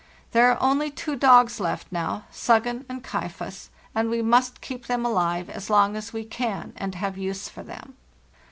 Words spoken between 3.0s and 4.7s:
© Kaifas' and we must